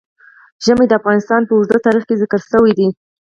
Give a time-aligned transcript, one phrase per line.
[0.63, 2.87] ژمی د افغانستان په اوږده تاریخ کې ذکر شوی دی.